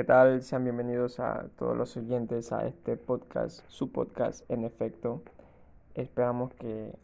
[0.00, 0.40] ¿Qué tal?
[0.40, 5.22] Sean bienvenidos a todos los oyentes a este podcast, su podcast en efecto.
[5.94, 6.96] Esperamos que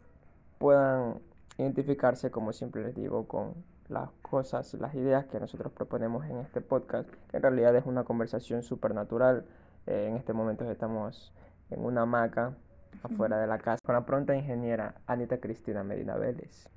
[0.57, 1.19] puedan
[1.59, 3.53] identificarse, como siempre les digo, con
[3.87, 8.03] las cosas, las ideas que nosotros proponemos en este podcast, que en realidad es una
[8.03, 9.45] conversación supernatural.
[9.85, 11.31] Eh, en este momento estamos
[11.69, 12.55] en una hamaca
[13.03, 16.67] afuera de la casa con la pronta ingeniera Anita Cristina Medina Vélez.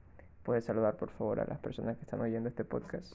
[0.43, 3.15] ¿Puedes saludar por favor a las personas que están oyendo este podcast?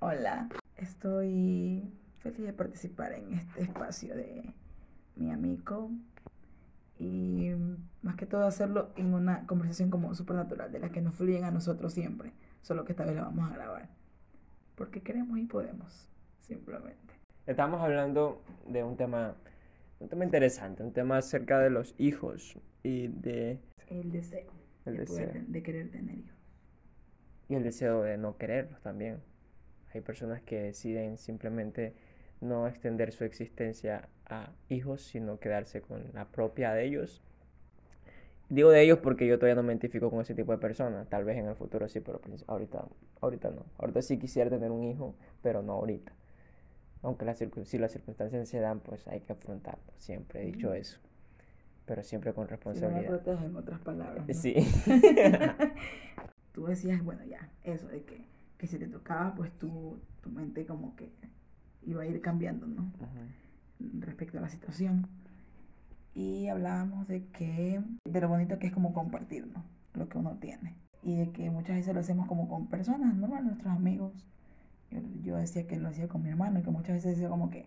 [0.00, 0.48] Hola,
[0.82, 4.54] estoy feliz de participar en este espacio de
[5.16, 5.90] mi amigo
[6.98, 7.50] y
[8.02, 11.50] más que todo hacerlo en una conversación como supernatural, de la que nos fluyen a
[11.50, 12.32] nosotros siempre,
[12.62, 13.88] solo que esta vez la vamos a grabar,
[14.76, 16.08] porque queremos y podemos,
[16.40, 17.14] simplemente.
[17.46, 19.34] Estamos hablando de un tema,
[19.98, 23.58] un tema interesante, un tema acerca de los hijos y de...
[23.88, 24.52] El deseo.
[24.84, 25.28] El de, deseo.
[25.28, 26.38] poder- de querer tener hijos.
[27.48, 29.20] Y el deseo de no quererlos también.
[29.94, 31.94] Hay personas que deciden simplemente
[32.40, 37.22] no extender su existencia a hijos, sino quedarse con la propia de ellos.
[38.48, 41.08] Digo de ellos porque yo todavía no me identifico con ese tipo de personas.
[41.08, 42.84] Tal vez en el futuro sí, pero prin- ahorita,
[43.20, 43.64] ahorita no.
[43.78, 46.12] Ahorita sí quisiera tener un hijo, pero no ahorita.
[47.02, 49.82] Aunque las si las circunstancias se dan, pues hay que afrontarlo.
[49.96, 50.98] Siempre he dicho eso.
[51.86, 53.08] Pero siempre con Si no me responsabilidad.
[53.08, 54.26] protejo, en otras palabras.
[54.28, 54.34] ¿no?
[54.34, 54.54] Sí.
[56.52, 58.24] tú decías, bueno, ya, eso de que,
[58.62, 61.10] que si te tocaba, pues tu, tu mente como que
[61.84, 62.92] iba a ir cambiando, ¿no?
[63.98, 65.08] Respecto a la situación.
[66.14, 69.64] Y hablábamos de que, de lo bonito que es como compartir, ¿no?
[69.94, 70.76] Lo que uno tiene.
[71.02, 74.12] Y de que muchas veces lo hacemos como con personas normales, nuestros amigos.
[74.92, 77.50] Yo, yo decía que lo hacía con mi hermano y que muchas veces decía como
[77.50, 77.66] que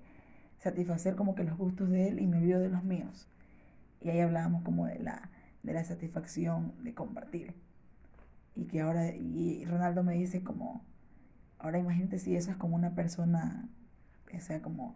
[0.59, 3.27] satisfacer como que los gustos de él y me olvido de los míos.
[3.99, 5.29] Y ahí hablábamos como de la,
[5.61, 7.53] de la satisfacción de compartir.
[8.55, 10.83] Y que ahora, y Ronaldo me dice como,
[11.59, 13.67] ahora imagínate si eso es como una persona,
[14.27, 14.95] que sea como,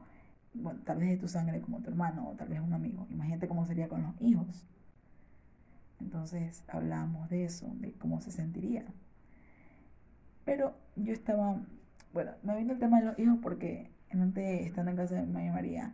[0.53, 3.07] bueno, tal vez de tu sangre como tu hermano o tal vez un amigo.
[3.09, 4.65] Imagínate cómo sería con los hijos.
[5.99, 8.85] Entonces hablábamos de eso, de cómo se sentiría.
[10.45, 11.61] Pero yo estaba,
[12.13, 15.25] bueno, me vino el tema de los hijos porque en antes estando en casa de
[15.25, 15.93] Maya María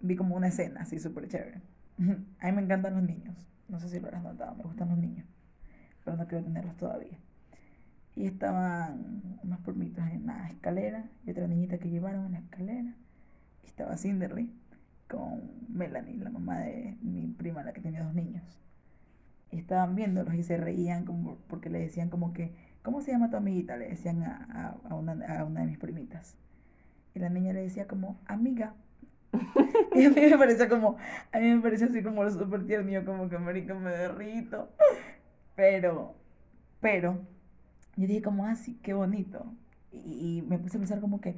[0.00, 1.60] vi como una escena así súper chévere.
[2.40, 3.36] A mí me encantan los niños,
[3.68, 5.26] no sé si lo habrás notado, me gustan los niños,
[6.04, 7.18] pero no quiero tenerlos todavía.
[8.14, 12.94] Y estaban unos primitos en la escalera y otra niñita que llevaron en la escalera.
[13.64, 14.50] Y estaba Cinderly
[15.08, 18.44] con Melanie, la mamá de mi prima, la que tenía dos niños.
[19.50, 23.30] Y estaban viéndolos y se reían como porque le decían como que, ¿cómo se llama
[23.30, 23.76] tu amiguita?
[23.76, 26.36] Le decían a, a, a una, a una de mis primitas.
[27.14, 28.74] Y la niña le decía como, amiga.
[29.94, 30.96] Y a mí me parecía como,
[31.32, 34.70] a mí me parecía así como súper tierno, como que marica me derrito.
[35.54, 36.14] Pero,
[36.80, 37.18] pero,
[37.96, 39.44] yo dije como, ah, sí, qué bonito.
[39.92, 41.36] Y, y me puse a pensar como que,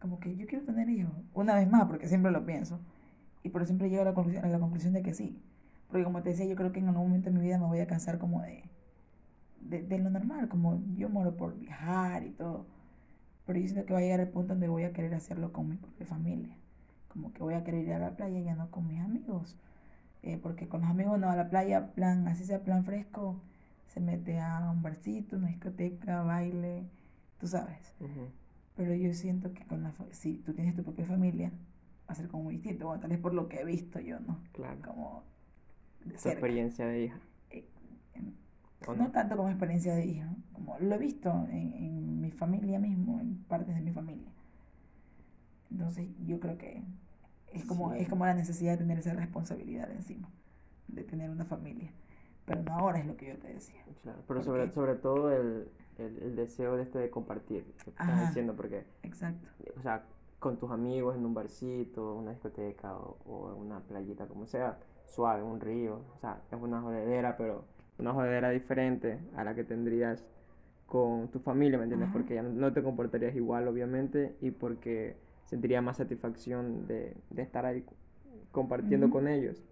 [0.00, 1.12] como que yo quiero tener hijos.
[1.34, 2.80] Una vez más, porque siempre lo pienso.
[3.42, 5.40] Y por siempre llego a la conclusión, a la conclusión de que sí.
[5.88, 7.80] Porque como te decía, yo creo que en algún momento de mi vida me voy
[7.80, 8.62] a cansar como de,
[9.60, 12.66] de, lo normal, como yo moro por viajar y todo.
[13.46, 15.68] Pero yo siento que va a llegar el punto donde voy a querer hacerlo con
[15.68, 16.56] mi propia familia.
[17.08, 19.56] Como que voy a querer ir a la playa ya no con mis amigos.
[20.22, 23.40] Eh, porque con los amigos no, a la playa, plan, así sea plan fresco,
[23.86, 26.84] se mete a un barcito, una discoteca, baile,
[27.38, 27.94] tú sabes.
[28.00, 28.28] Ujú.
[28.76, 31.50] Pero yo siento que con la, si tú tienes tu propia familia,
[32.08, 32.86] va a ser como muy distinto.
[32.86, 34.38] Bueno, tal vez por lo que he visto yo, ¿no?
[34.52, 34.80] Claro.
[34.82, 35.22] Como
[36.04, 36.30] de Esa cerca.
[36.30, 37.20] experiencia de hija.
[38.14, 38.34] En-
[38.86, 39.10] ¿O no no?
[39.10, 43.36] tanto como experiencia de hija, como lo he visto en, en mi familia mismo, en
[43.44, 44.28] partes de mi familia.
[45.70, 46.82] Entonces yo creo que
[47.52, 48.00] es como, Sí.
[48.00, 50.28] es como la necesidad de tener esa responsabilidad encima,
[50.88, 51.90] de tener una familia.
[52.46, 53.82] Pero no ahora es lo que yo te decía.
[54.02, 54.70] Claro, pero ¿Por sobre, qué?
[54.72, 55.68] sobre todo el,
[55.98, 59.48] el, el deseo de este de compartir, que estás diciendo, porque, Exacto.
[59.78, 60.04] o sea,
[60.38, 64.78] con tus amigos en un barcito, una discoteca o, o en una playita, como sea,
[65.04, 67.64] suave, un río, o sea, es una jodedera, pero
[67.98, 70.24] una jodedera diferente a la que tendrías
[70.86, 72.08] con tu familia, ¿me entiendes?
[72.08, 72.12] Ajá.
[72.14, 75.16] Porque ya no te comportarías igual, obviamente, y porque
[75.50, 77.84] sentiría más satisfacción de, de estar ahí
[78.52, 79.62] compartiendo con ellos.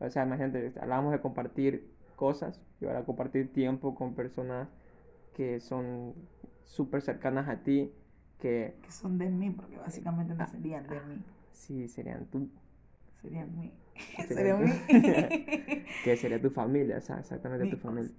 [0.00, 4.68] O sea, imagínate, hablábamos de compartir cosas y ahora compartir tiempo con personas
[5.34, 6.14] que son
[6.64, 7.92] súper cercanas a ti,
[8.40, 12.48] que Que son de mí, porque básicamente no Ah, serían de mí, sí serían tu,
[13.22, 13.72] serían mí.
[14.28, 14.70] Serían Serían mí.
[16.04, 18.12] que sería tu familia, o sea, exactamente tu familia.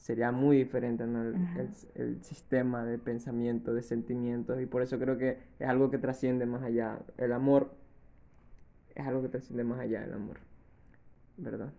[0.00, 1.22] Sería muy diferente ¿no?
[1.22, 5.90] el, el- el sistema de pensamiento, de sentimientos, y por eso creo que es algo
[5.92, 7.00] que trasciende más allá.
[7.18, 7.72] El amor
[8.94, 10.38] es algo que trasciende más allá del amor,
[11.38, 11.72] ¿verdad?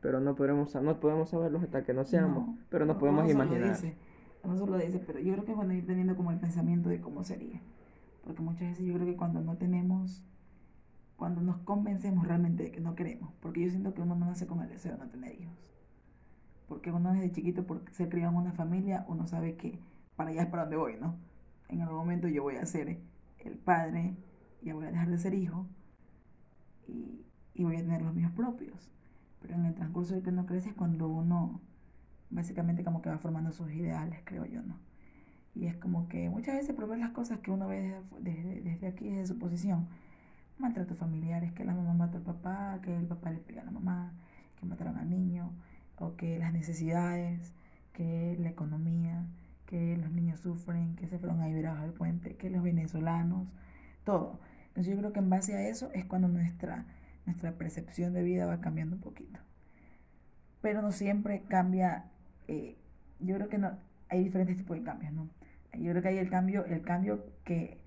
[0.00, 3.30] Pero no podemos, no podemos saberlo hasta que no seamos, No, pero nos no, podemos
[3.30, 3.70] solo imaginar.
[3.70, 3.96] dice,
[4.44, 7.00] uno solo dice, pero yo creo que es bueno ir teniendo como el pensamiento de
[7.00, 7.60] cómo sería.
[8.24, 10.22] Porque muchas veces yo creo que cuando no tenemos,
[11.16, 14.46] cuando nos convencemos realmente de que no queremos, porque yo siento que uno no nace
[14.46, 15.54] con el deseo de no tener hijos.
[16.68, 19.78] Porque uno desde chiquito, por ser criado en una familia, uno sabe que
[20.16, 21.16] para allá es para donde voy, ¿no?
[21.68, 22.98] En algún momento yo voy a ser
[23.38, 24.16] el padre,
[24.62, 25.66] ya voy a dejar de ser hijo
[26.86, 27.24] y,
[27.54, 28.90] y voy a tener los míos propios.
[29.40, 31.60] Pero en el transcurso de que uno crece es cuando uno
[32.30, 34.76] básicamente como que va formando sus ideales, creo yo, ¿no?
[35.54, 39.08] Y es como que muchas veces ver las cosas que uno ve desde, desde, aquí,
[39.08, 39.88] desde su posición,
[40.58, 43.70] maltratos familiares, que la mamá mató al papá, que el papá le pega a la
[43.70, 44.12] mamá,
[44.58, 45.50] que mataron al niño,
[46.00, 47.52] o que las necesidades,
[47.92, 49.26] que la economía,
[49.66, 53.48] que los niños sufren, que se fueron a vivir abajo del puente, que los venezolanos,
[54.04, 54.38] todo.
[54.68, 56.86] Entonces yo creo que en base a eso es cuando nuestra,
[57.26, 59.40] nuestra percepción de vida va cambiando un poquito.
[60.62, 62.04] Pero no siempre cambia,
[62.46, 62.76] eh,
[63.20, 63.72] yo creo que no,
[64.08, 65.28] hay diferentes tipos de cambios, ¿no?
[65.74, 67.78] Yo creo que hay el cambio, el cambio que,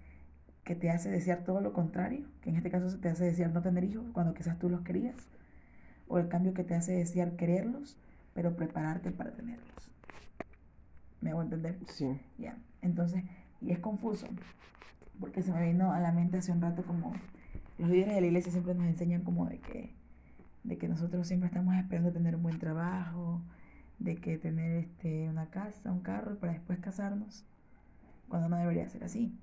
[0.64, 3.62] que te hace desear todo lo contrario, que en este caso te hace desear no
[3.62, 5.16] tener hijos cuando quizás tú los querías,
[6.12, 7.98] o el cambio que te hace desear quererlos,
[8.34, 9.66] pero prepararte para tenerlos.
[11.22, 11.80] ¿Me hago entender?
[11.88, 12.20] Sí.
[12.38, 13.24] Ya, entonces,
[13.62, 14.28] y es confuso,
[15.22, 17.14] porque se me vino a la mente hace un rato como
[17.78, 19.94] los líderes de la iglesia siempre nos enseñan como de que,
[20.66, 23.40] de que nosotros siempre estamos esperando tener un buen trabajo,
[24.00, 27.46] de que tener este, una casa, un carro para después casarnos,
[28.28, 29.34] cuando no debería ser así.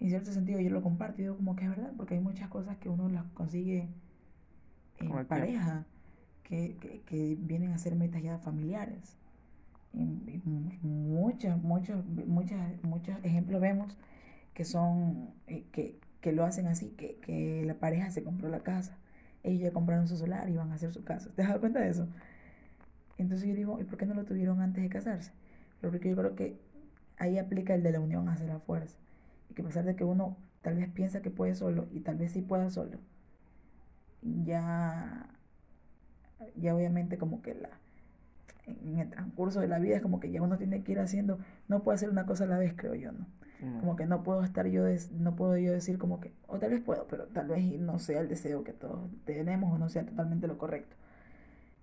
[0.00, 2.48] En cierto sentido yo lo comparto y digo como que es verdad, porque hay muchas
[2.48, 3.88] cosas que uno las consigue
[4.98, 5.86] en pareja,
[6.50, 9.16] que, vienen a ser metas ya familiares.
[9.92, 10.40] Y,
[10.82, 13.96] muchos, muchos, muchos, muchos ejemplos vemos
[14.54, 18.60] que son, eh, que, que lo hacen así, que, que la pareja se compró la
[18.60, 18.96] casa,
[19.42, 21.30] ellos ya compraron su solar y van a hacer su casa.
[21.34, 22.08] ¿Te has dado cuenta de eso?
[23.18, 25.32] Entonces yo digo, ¿y por qué no lo tuvieron antes de casarse?
[25.80, 26.58] Porque yo creo que
[27.18, 28.96] ahí aplica el de la unión hace la fuerza.
[29.50, 32.16] Y que a pesar de que uno tal vez piensa que puede solo y tal
[32.16, 32.98] vez sí pueda solo,
[34.22, 35.26] ya,
[36.56, 37.70] ya obviamente como que la,
[38.66, 41.38] en el transcurso de la vida es como que ya uno tiene que ir haciendo,
[41.68, 43.26] no puede hacer una cosa a la vez, creo yo, ¿no?
[43.80, 44.84] Como que no puedo estar yo,
[45.18, 48.20] no puedo yo decir como que, o tal vez puedo, pero tal vez no sea
[48.20, 50.96] el deseo que todos tenemos o no sea totalmente lo correcto.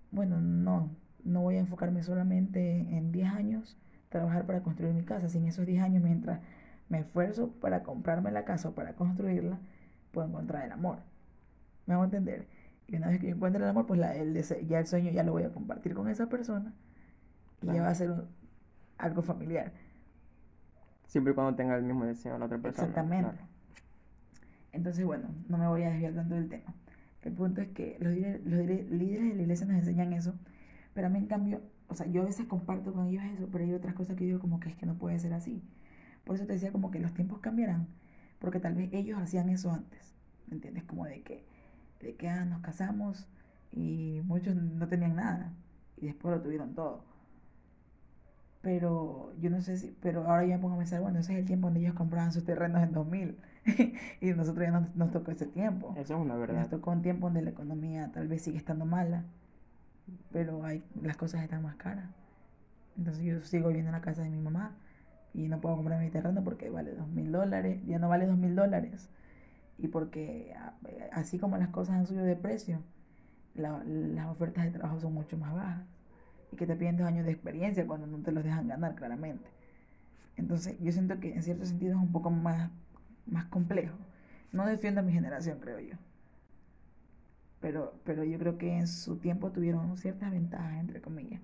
[0.10, 0.90] Bueno, no,
[1.24, 3.78] no voy a enfocarme solamente en 10 años,
[4.10, 5.30] trabajar para construir mi casa.
[5.30, 6.40] Sin esos 10 años, mientras
[6.90, 9.60] me esfuerzo para comprarme la casa o para construirla,
[10.12, 11.00] puedo encontrar el amor.
[11.86, 12.48] ¿Me hago entender?
[12.88, 15.24] Y una vez que yo encuentre el amor, pues la, el ya el sueño ya
[15.24, 16.74] lo voy a compartir con esa persona
[17.62, 18.14] y ya va a ser
[18.98, 19.74] algo familiar.
[21.06, 22.88] Siempre y cuando tenga el mismo deseo la otra persona.
[22.88, 23.42] Exactamente.
[24.72, 26.74] Entonces, bueno, no me voy a desviar tanto del tema.
[27.24, 28.14] El punto es que los,
[28.46, 30.34] los líderes de la iglesia nos enseñan eso
[30.98, 33.64] pero a mí, en cambio, o sea, yo a veces comparto con ellos eso, pero
[33.64, 35.62] hay otras cosas que digo como que es que no puede ser así.
[36.24, 37.86] Por eso te decía como que los tiempos cambiarán,
[38.40, 40.16] porque tal vez ellos hacían eso antes,
[40.48, 40.86] ¿me entiendes?
[40.86, 41.46] Como de que,
[42.00, 43.28] de que ah, nos casamos
[43.72, 45.54] y muchos no tenían nada
[45.98, 47.04] y después lo tuvieron todo.
[48.62, 51.40] Pero yo no sé si, pero ahora ya me pongo a pensar, bueno, ese es
[51.40, 53.38] el tiempo donde ellos compraban sus terrenos en 2000
[54.22, 55.94] y nosotros ya no, nos tocó ese tiempo.
[55.98, 56.60] Eso es una verdad.
[56.60, 59.24] nos tocó un tiempo donde la economía tal vez sigue estando mala
[60.32, 62.10] pero hay, las cosas están más caras.
[62.98, 64.76] Entonces yo sigo viviendo en la casa de mi mamá
[65.34, 68.38] y no puedo comprar mi terreno porque vale dos mil dólares, ya no vale dos
[68.38, 69.10] mil dólares.
[69.78, 70.56] Y porque
[71.12, 72.82] así como las cosas han subido de precio,
[73.56, 75.86] las ofertas de trabajo son mucho más bajas.
[76.52, 79.50] Y que te piden dos años de experiencia cuando no te los dejan ganar, claramente.
[80.36, 82.72] Entonces yo siento que en cierto sentido es un poco más,
[83.26, 83.98] más complejo.
[84.52, 85.98] No defiendo a mi generación, creo yo
[87.60, 91.42] pero, pero yo creo que en su tiempo tuvieron ciertas ventajas, entre comillas.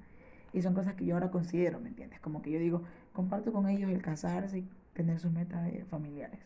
[0.54, 2.20] Y son cosas que yo ahora considero, ¿me entiendes?
[2.20, 6.40] Como que yo digo, comparto con ellos el casarse y tener sus metas familiares.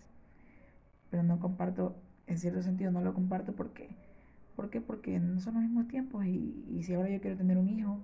[1.10, 1.96] Pero no comparto,
[2.28, 3.90] en cierto sentido no lo comparto porque,
[4.56, 4.82] ¿por qué?
[4.82, 8.00] Porque no son los mismos tiempos y, y si ahora yo quiero tener un hijo,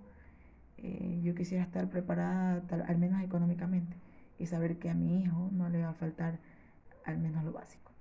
[0.77, 3.95] eh, yo quisiera estar preparada al menos económicamente
[4.37, 6.39] y saber que a mi hijo no le va a faltar
[7.05, 7.91] al menos lo básico.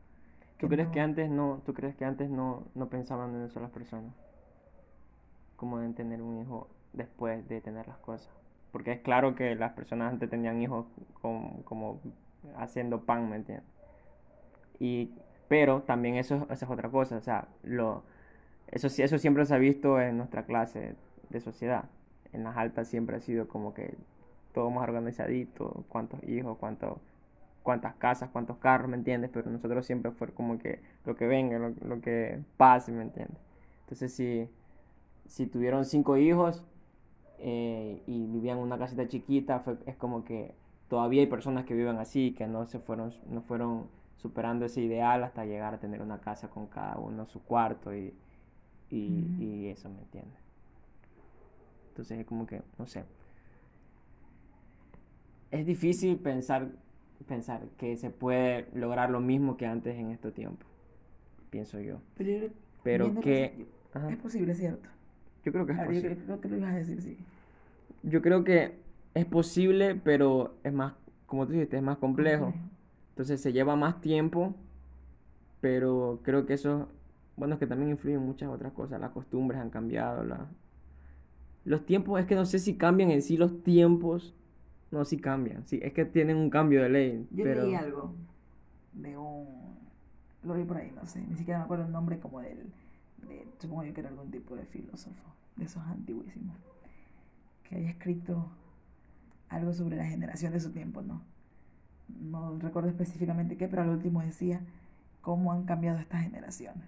[0.59, 3.71] ¿Tú crees que antes no, tú crees que antes no, no pensaban en eso las
[3.71, 4.13] personas?
[5.57, 8.31] Como en tener un hijo después de tener las cosas.
[8.71, 10.87] Porque es claro que las personas antes tenían hijos
[11.21, 12.01] como, como
[12.57, 13.67] haciendo pan, ¿me entiendes?
[14.83, 15.11] Y,
[15.47, 18.03] pero también eso, es otra cosa, o sea, lo,
[18.67, 20.97] eso, eso siempre se ha visto en nuestra clase
[21.31, 21.85] de sociedad.
[22.33, 23.95] En las altas siempre ha sido como que
[24.53, 26.99] todo más organizadito, cuántos hijos, cuántos
[27.63, 29.31] cuántas casas, cuántos carros, ¿me entiendes?
[29.33, 33.39] Pero nosotros siempre fue como que lo que venga, lo, que pase, ¿me entiendes?
[33.83, 34.13] Entonces,
[35.27, 36.65] si, tuvieron cinco hijos
[37.39, 40.57] eh, y vivían en una casita chiquita, es como que
[40.89, 43.87] todavía hay personas que viven así, que no se fueron, no fueron
[44.17, 48.15] superando ese ideal hasta llegar a tener una casa con cada uno, su cuarto y,
[48.91, 50.39] y, eso, ¿me entiendes?
[51.89, 53.05] Entonces es como que, no sé.
[55.51, 56.71] Es difícil pensar,
[57.27, 60.65] pensar que se puede lograr lo mismo que antes en este tiempo,
[61.51, 62.01] pienso yo.
[62.17, 62.49] Pero,
[62.83, 63.67] Pero que...
[63.95, 64.89] Ajá, Es posible, ¿cierto?
[65.45, 66.15] yo creo que es ver, posible.
[66.15, 67.19] creo, creo que lo ibas a decir, sí.
[68.03, 68.79] Yo creo que
[69.15, 70.95] es posible, pero es más,
[71.27, 72.55] como tú dijiste, es más complejo.
[73.13, 74.55] Entonces se lleva más tiempo,
[75.61, 76.89] pero creo que eso,
[77.37, 79.01] bueno, es que también influyen muchas otras cosas.
[79.01, 80.47] Las costumbres han cambiado, la...
[81.67, 84.35] los tiempos, es que no sé si cambian en sí los tiempos,
[84.91, 88.15] no, si cambian, sí, es que tienen un cambio de ley, Yo pero leí algo
[88.95, 89.47] de un...
[90.43, 92.73] Lo vi por ahí, no sé, ni siquiera me acuerdo el nombre como del...
[93.29, 95.23] De, supongo yo que era algún tipo de filósofo,
[95.57, 96.57] de esos antiguísimos,
[97.63, 98.51] que había escrito
[99.51, 101.23] algo sobre la generación de su tiempo, ¿no?
[102.21, 104.61] No recuerdo específicamente qué, pero al último decía
[105.21, 106.85] cómo han cambiado estas generaciones.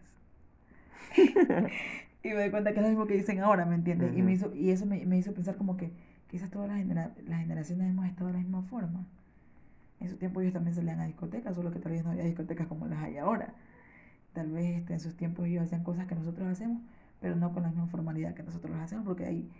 [2.22, 4.16] y me doy cuenta que es lo mismo que dicen ahora, ¿me entiendes?
[4.16, 5.92] Y, me hizo, y eso me, me hizo pensar como que
[6.28, 9.06] quizás todas las, genera- las generaciones hemos estado de la misma forma.
[10.00, 12.66] En su tiempo ellos también salían a discotecas, solo que tal vez no había discotecas
[12.66, 13.54] como las hay ahora.
[14.34, 16.82] Tal vez este, en sus tiempos ellos hacían cosas que nosotros hacemos,
[17.20, 19.50] pero no con la misma formalidad que nosotros las hacemos, porque ahí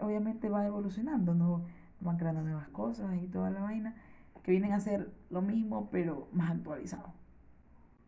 [0.00, 1.62] obviamente va evolucionando, ¿no?
[2.00, 3.94] Van creando nuevas cosas y toda la vaina,
[4.46, 7.12] que vienen a ser lo mismo, pero más actualizado.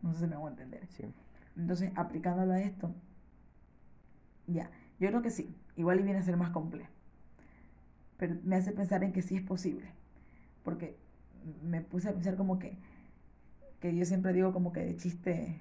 [0.02, 0.86] No sé si me hago entender.
[0.86, 1.02] sí,
[1.56, 2.94] Entonces, aplicándolo a esto,
[4.46, 6.92] ya, yo creo que sí, igual y viene a ser más complejo.
[8.18, 9.90] Pero me hace pensar en que sí es posible.
[10.62, 10.96] Porque
[11.64, 12.78] me puse a pensar como que,
[13.80, 15.60] que yo siempre digo como que de chiste,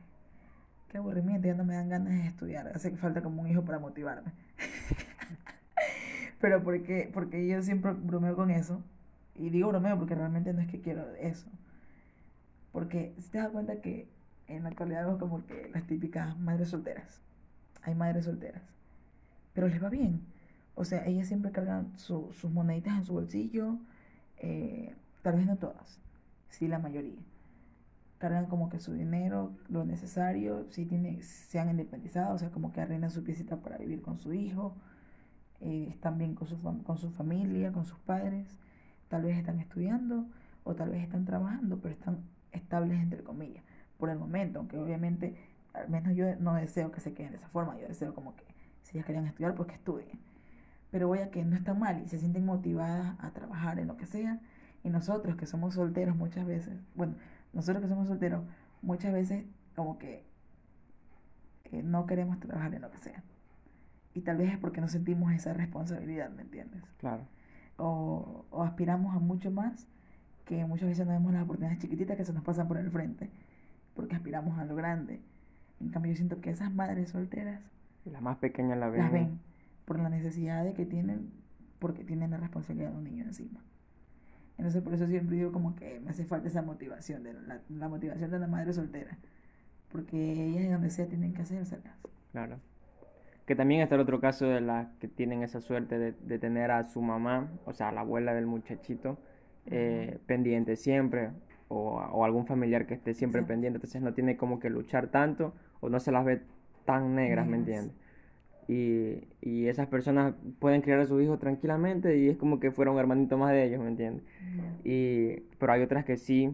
[0.89, 3.79] qué aburrimiento, ya no me dan ganas de estudiar, hace falta como un hijo para
[3.79, 4.31] motivarme.
[6.39, 8.83] Pero porque, porque yo siempre bromeo con eso,
[9.37, 11.47] y digo bromeo porque realmente no es que quiero eso.
[12.71, 14.07] Porque si te das cuenta que
[14.47, 17.21] en la actualidad vemos como que las típicas madres solteras,
[17.83, 18.63] hay madres solteras,
[19.53, 20.21] pero les va bien.
[20.75, 23.77] O sea, ellas siempre cargan su- sus moneditas en su bolsillo,
[24.37, 25.99] eh, tal vez no todas,
[26.49, 27.19] sí la mayoría.
[28.19, 32.71] Cargan como que su dinero, lo necesario, si tiene, se han independizado, o sea, como
[32.73, 34.75] que arrendan su piecita para vivir con su hijo,
[35.61, 38.47] eh, están bien con su, con su familia, con sus padres,
[39.07, 40.25] tal vez están estudiando
[40.63, 42.19] o tal vez están trabajando, pero están
[42.51, 43.63] estables entre comillas,
[43.97, 45.35] por el momento, aunque obviamente,
[45.73, 48.43] al menos yo no deseo que se queden de esa forma, yo deseo como que
[48.83, 50.19] si ellas querían estudiar, pues que estudien.
[50.91, 53.97] Pero voy a que no está mal y se sienten motivadas a trabajar en lo
[53.97, 54.39] que sea.
[54.83, 57.15] Y nosotros que somos solteros muchas veces, bueno,
[57.51, 58.43] nosotros que somos solteros
[58.81, 59.43] muchas veces
[59.75, 60.23] como que
[61.65, 63.23] eh, no queremos trabajar en lo que sea.
[64.13, 66.81] Y tal vez es porque no sentimos esa responsabilidad, ¿me entiendes?
[66.97, 67.23] claro,
[67.77, 69.87] O, o aspiramos a mucho más
[70.45, 73.29] que muchas veces no vemos las oportunidades chiquititas que se nos pasan por el frente,
[73.95, 75.21] porque aspiramos a lo grande.
[75.79, 77.61] En cambio, yo siento que esas madres solteras
[78.05, 79.39] las más pequeñas la ven, las ven
[79.85, 81.31] por la necesidad de que tienen,
[81.79, 83.61] porque tienen la responsabilidad de un niño encima.
[84.57, 87.89] Entonces, por eso siempre digo como que me hace falta esa motivación, de la, la
[87.89, 89.17] motivación de la madre soltera,
[89.91, 91.93] porque ellas de donde sea tienen que hacérselas.
[92.31, 92.59] claro.
[93.47, 96.69] Que también está el otro caso de las que tienen esa suerte de, de tener
[96.69, 99.17] a su mamá, o sea, a la abuela del muchachito,
[99.67, 101.31] eh, pendiente siempre,
[101.69, 105.53] o, o algún familiar que esté siempre pendiente, entonces no tiene como que luchar tanto,
[105.79, 106.41] o no se las ve
[106.85, 107.95] tan negras, ¿me entiendes?
[108.67, 112.91] Y, y esas personas pueden criar a sus hijos tranquilamente y es como que fuera
[112.91, 114.25] un hermanito más de ellos, ¿me entiendes?
[114.83, 116.53] Y, pero hay otras que sí,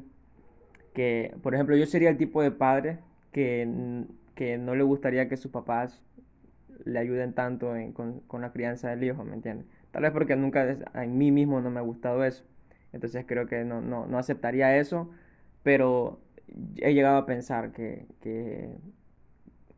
[0.93, 3.00] que, por ejemplo, yo sería el tipo de padre
[3.31, 6.03] que, que no le gustaría que sus papás
[6.85, 9.67] le ayuden tanto en- con, con la crianza del hijo, ¿me entiendes?
[9.91, 12.43] Tal vez porque nunca en mí mismo no me ha gustado eso.
[12.93, 15.09] Entonces creo que no, no, no aceptaría eso,
[15.63, 16.19] pero
[16.77, 18.77] he llegado a pensar que, que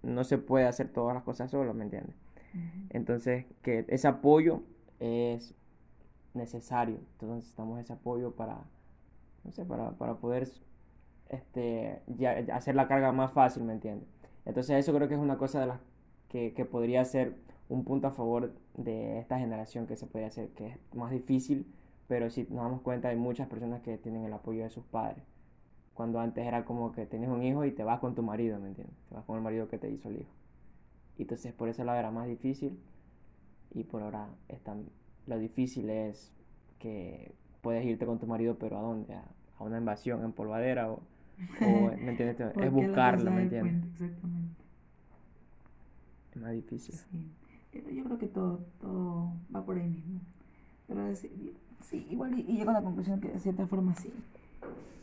[0.03, 2.15] no se puede hacer todas las cosas solo, ¿me entiendes?
[2.53, 2.89] Ujú.
[2.89, 4.63] Entonces, que ese apoyo
[4.99, 5.55] es
[6.33, 6.97] necesario.
[7.13, 8.59] Entonces necesitamos ese apoyo para,
[9.43, 10.49] no sé, para, para poder
[11.29, 14.07] este, ya hacer la carga más fácil, ¿me entiendes?
[14.45, 15.79] Entonces eso creo que es una cosa de las
[16.35, 17.33] que, que podría ser
[17.69, 21.65] un punto a favor de esta generación que se podría hacer, que es más difícil,
[22.09, 25.23] pero si nos damos cuenta hay muchas personas que tienen el apoyo de sus padres.
[25.93, 28.67] Cuando antes era como que tenías un hijo y te vas con tu marido, ¿me
[28.67, 28.97] entiendes?
[29.07, 30.31] Te vas con el marido que te hizo el hijo.
[31.17, 32.77] Y entonces por ese lado era más difícil
[33.73, 34.75] y por ahora está,
[35.27, 36.33] lo difícil es
[36.79, 39.13] que puedes irte con tu marido, pero ¿a dónde?
[39.13, 39.23] A,
[39.57, 40.99] a una invasión en polvadera o,
[41.61, 42.35] o, ¿me entiendes?
[42.53, 43.73] ¿Por Es la buscarlo, ¿me entiendes?
[43.73, 43.87] puente?
[43.93, 44.64] Exactamente.
[46.35, 46.95] Más difícil.
[47.73, 50.21] Yo, creo que todo, todo va por ahí mismo.
[50.87, 51.27] Pero es-
[51.81, 54.11] sí, igual y, y llego a la conclusión que de cierta forma sí.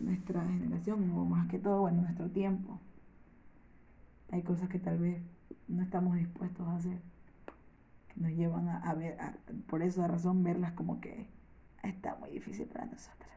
[0.00, 2.78] nuestra generación, o más que todo, bueno, nuestro tiempo.
[4.30, 5.22] Hay cosas que tal vez
[5.68, 6.98] no estamos dispuestos a hacer,
[8.14, 9.16] que nos llevan a, ver,
[9.66, 11.26] por esa razón, verlas como que
[11.82, 13.30] está muy difícil para nosotros.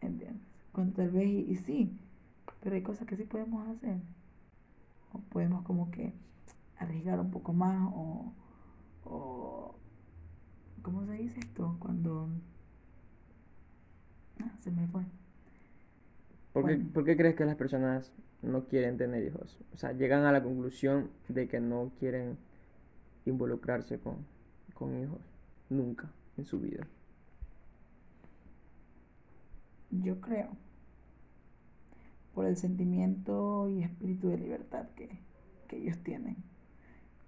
[0.00, 0.42] ¿Entiendes?
[0.72, 1.98] Cuando tal vez, y, sí,
[2.62, 3.98] pero hay cosas que sí podemos hacer.
[5.12, 6.12] O podemos como que
[6.80, 8.32] arriesgar un poco más o,
[9.04, 9.76] o
[10.82, 11.76] ¿cómo se dice esto?
[11.78, 12.28] Cuando...
[14.40, 15.04] Ah, se me fue.
[16.52, 19.58] ¿Por, qué, ¿Por qué crees que las personas no quieren tener hijos?
[19.74, 22.38] O sea, llegan a la conclusión de que no quieren
[23.26, 24.26] involucrarse con,
[24.74, 25.20] con hijos
[25.70, 26.86] nunca en su vida.
[29.90, 30.56] Yo creo,
[32.34, 35.20] por el sentimiento y espíritu de libertad que,
[35.68, 36.36] que ellos tienen.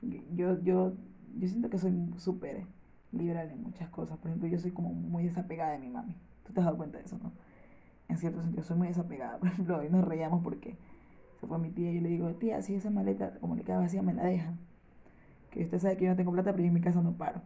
[0.03, 0.93] Yo, yo,
[1.39, 2.67] yo siento que soy súper
[3.13, 4.19] liberal en muchas cosas.
[4.19, 6.17] Por ejemplo, yo soy como muy desapegada de mi mami.
[6.45, 7.33] Tú te has dado cuenta de eso, ¿no?
[8.09, 9.39] En cierto sentido, soy muy desapegada.
[9.41, 10.77] Por ejemplo, hoy nos reíamos porque
[11.41, 13.79] se fue mi tía y yo le digo, tía, si esa maleta como le queda
[13.79, 14.59] vacía, me la dejan.
[15.51, 17.43] Que usted sabe que yo no tengo plata, pero yo en mi casa no paro.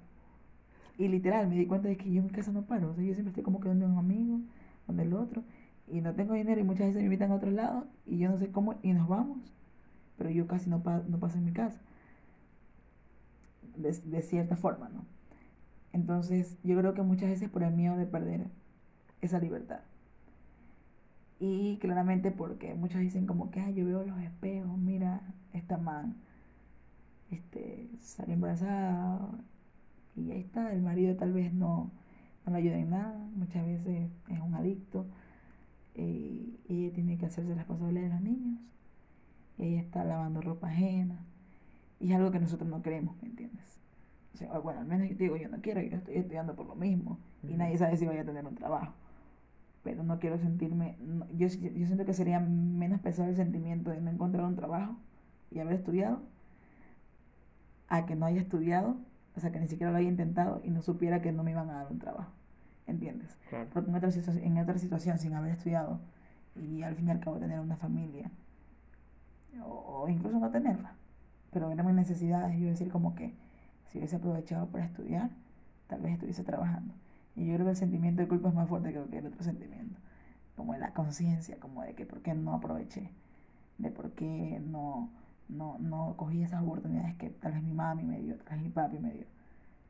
[0.98, 2.90] Y literal, me di cuenta de que yo en mi casa no paro.
[2.90, 4.40] O sea, yo siempre estoy como quedando un amigo,
[4.86, 5.42] donde el otro.
[5.88, 8.38] Y no tengo dinero y muchas veces me invitan a otro lado y yo no
[8.38, 9.38] sé cómo y nos vamos.
[10.16, 11.80] Pero yo casi no, no paso en mi casa.
[13.76, 15.04] De, cierta forma, ¿no?
[15.92, 18.46] Entonces, yo creo que muchas veces por el miedo de perder
[19.20, 19.80] esa libertad.
[21.38, 25.20] Y claramente porque muchos dicen como que, yo veo los espejos, mira,
[25.52, 26.16] esta man
[27.30, 29.30] este, sale embarazada
[30.14, 31.90] y ahí está, el marido tal vez no,
[32.44, 35.06] no le ayuda en nada, muchas veces es un adicto
[35.94, 38.60] y ella tiene que hacerse responsable de los niños
[39.58, 41.25] y ella está lavando ropa ajena
[42.00, 43.78] y es algo que nosotros no queremos, ¿me entiendes?
[44.34, 46.74] O sea, bueno, al menos yo digo, yo no quiero, yo estoy estudiando por lo
[46.74, 48.92] mismo y nadie sabe si voy a tener un trabajo
[49.86, 50.96] pero no quiero sentirme,
[51.36, 54.96] yo, yo siento que sería menos pesado el sentimiento de no encontrar un trabajo
[55.52, 56.22] y haber estudiado
[57.86, 58.96] a que no haya estudiado,
[59.36, 61.70] o sea, que ni siquiera lo haya intentado y no supiera que no me iban
[61.70, 62.32] a dar un trabajo,
[62.88, 63.38] ¿entiendes?
[63.72, 66.00] Porque en otra, en otra situación, sin haber estudiado
[66.56, 68.28] y al fin y al cabo tener una familia,
[69.64, 70.94] o, incluso no tenerla,
[71.52, 73.34] pero era mis necesidades, yo decir como que
[73.90, 75.30] si hubiese aprovechado para estudiar,
[75.86, 76.94] tal vez estuviese trabajando.
[77.34, 79.98] Y yo creo que el sentimiento de culpa es más fuerte que el otro sentimiento.
[80.56, 83.10] Como la conciencia, como de que por qué no aproveché,
[83.78, 85.10] de por qué no,
[85.48, 88.70] no, no cogí esas oportunidades que tal vez mi mami me dio, tal vez mi
[88.70, 89.26] papi me dio.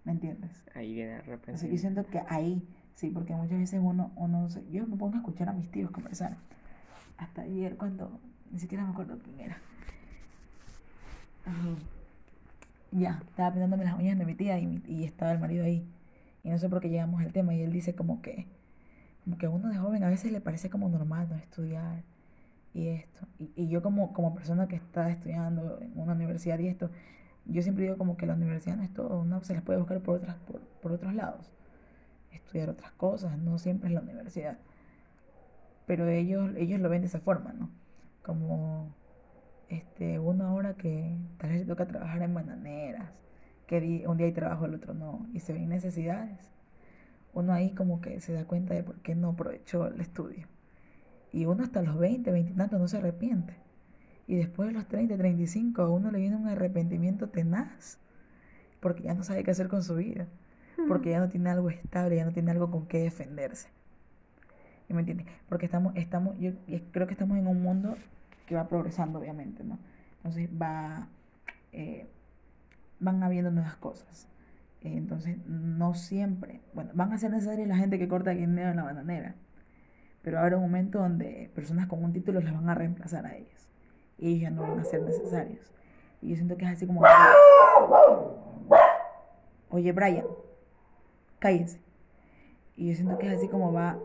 [0.04, 0.64] ¿Me entiendes?
[0.74, 1.68] Ahí viene el repente.
[1.68, 5.48] yo siento que ahí, sí, porque muchas veces uno, uno yo me pongo a escuchar
[5.48, 6.36] a mis tíos conversar.
[7.16, 9.58] Hasta ayer cuando, ni siquiera me acuerdo quién era.
[12.92, 15.86] Ya, estaba pintándome las uñas de mi tía y, estaba el marido ahí.
[16.44, 17.54] Y no sé por qué llegamos al tema.
[17.54, 18.46] Y él dice como que,
[19.24, 22.02] como que a uno de joven a veces le parece como normal no estudiar
[22.74, 23.26] y esto.
[23.56, 26.90] Y, yo como, como persona que está estudiando en una universidad y esto,
[27.46, 30.00] yo siempre digo como que la universidad no es todo, uno se les puede buscar
[30.00, 31.50] por, otras, por, por otros lados.
[32.32, 34.58] Estudiar otras cosas, no siempre es la universidad.
[35.86, 37.70] Pero ellos, ellos lo ven de esa forma, ¿no?
[38.22, 38.90] Como
[39.68, 43.10] este, uno ahora que tal vez toca trabajar en bananeras
[43.66, 46.38] que un día hay trabajo, el otro no, y se ven necesidades,
[47.34, 50.46] uno ahí como que se da cuenta de por qué no aprovechó el estudio.
[51.32, 53.54] Y uno hasta los 20, 20 y no se arrepiente.
[54.26, 57.98] Y después de los 30, 35 a uno le viene un arrepentimiento tenaz,
[58.80, 60.26] porque ya no sabe qué hacer con su vida,
[60.88, 63.68] porque ya no tiene algo estable, ya no tiene algo con qué defenderse.
[64.88, 65.26] ¿Y me entiendes?
[65.48, 66.52] Porque estamos, estamos, yo
[66.92, 67.96] creo que estamos en un mundo
[68.46, 69.78] que va progresando, obviamente, ¿no?
[70.18, 71.08] Entonces va,
[71.72, 72.08] eh,
[73.00, 74.28] van habiendo nuevas cosas.
[74.82, 78.84] Entonces, no siempre, bueno, van a ser necesarias la gente que corta guineo en la
[78.84, 79.34] bananera,
[80.22, 83.68] pero habrá un momento donde personas con un título las van a reemplazar a ellos
[84.18, 85.72] y ellos ya no van a ser necesarios.
[86.22, 87.02] Y yo siento que es así como...
[89.68, 90.24] Oye, Brian,
[91.38, 91.80] cállense.
[92.76, 93.98] Y yo siento que es así como va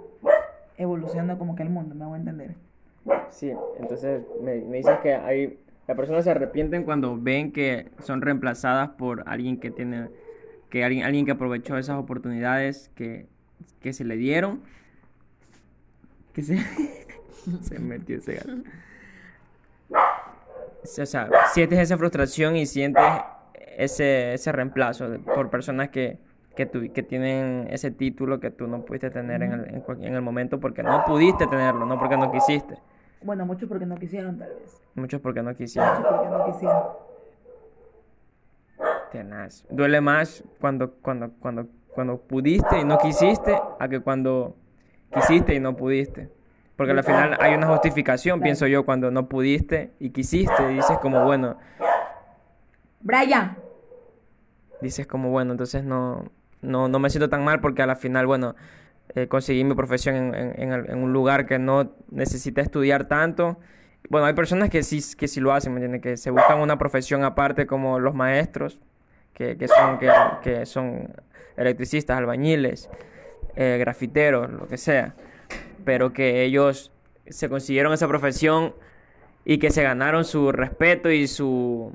[0.77, 2.55] evolucionando como que el mundo, me hago entender.
[3.29, 8.21] Sí, entonces me, me dices que hay las personas se arrepienten cuando ven que son
[8.21, 10.09] reemplazadas por alguien que tiene,
[10.69, 13.27] que alguien, alguien que aprovechó esas oportunidades que,
[13.81, 14.61] que se le dieron.
[16.33, 16.57] Que se,
[17.61, 18.53] se metió ese gato.
[20.83, 23.03] O sea, sientes esa frustración y sientes
[23.77, 26.19] ese, ese reemplazo por personas que,
[26.55, 30.21] que, que tienen ese título que tú no pudiste tener en el, en, en el
[30.21, 32.77] momento porque no pudiste tenerlo, no porque no quisiste.
[33.21, 34.81] Bueno, muchos porque no quisieron, tal vez.
[34.95, 35.97] Muchos porque no quisieron.
[35.97, 36.83] Muchos porque no quisieron.
[39.11, 39.65] Tenaz.
[39.69, 44.55] Duele más cuando, cuando, cuando, cuando pudiste y no quisiste a que cuando
[45.13, 46.29] quisiste y no pudiste.
[46.75, 51.23] Porque al final hay una justificación, pienso yo, cuando no pudiste y quisiste, dices como,
[51.25, 51.57] bueno,
[53.01, 53.57] Brian,
[54.81, 56.25] dices como, bueno, entonces no,
[56.61, 58.55] no, no me siento tan mal porque a la final, bueno,
[59.15, 63.57] eh, conseguí mi profesión en, en- un lugar que no necesita estudiar tanto.
[64.09, 66.01] Bueno, hay personas que sí, que sí lo hacen, ¿me entiendes?
[66.01, 68.79] Que se buscan una profesión aparte como los maestros,
[69.33, 70.09] que, que son, que,
[70.43, 71.09] que son
[71.57, 72.89] electricistas, albañiles,
[73.55, 75.13] eh, grafiteros, lo que sea.
[75.85, 76.91] Pero que ellos
[77.27, 78.73] se consiguieron esa profesión
[79.45, 81.91] y que se ganaron su respeto y su,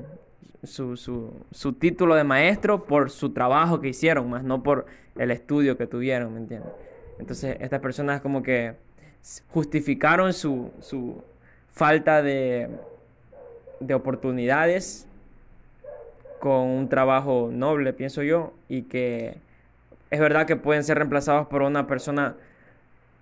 [0.62, 5.30] su, su, su título de maestro por su trabajo que hicieron, más no por el
[5.30, 6.72] estudio que tuvieron, ¿me entiendes?
[7.18, 8.74] Entonces, estas personas como que
[9.50, 11.22] justificaron su, su
[11.72, 12.68] falta de,
[13.80, 15.06] de oportunidades
[16.38, 19.38] con un trabajo noble, pienso yo, y que
[20.10, 22.36] es verdad que pueden ser reemplazados por una persona,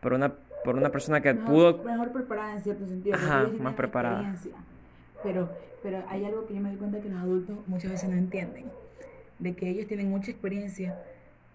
[0.00, 0.32] por una,
[0.64, 3.16] por una persona que mejor, pudo mejor preparada en cierto sentido.
[3.16, 4.34] Ajá, más preparada.
[5.22, 5.48] Pero,
[5.82, 8.64] pero hay algo que yo me doy cuenta que los adultos muchas veces no entienden.
[9.38, 10.98] De que ellos tienen mucha experiencia,